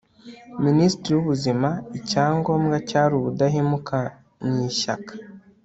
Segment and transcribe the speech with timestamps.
[0.63, 1.69] minisitiri w'ubuzima.
[1.97, 3.97] icyangombwa cyari ubudahemuka
[4.45, 5.11] mu ishyaka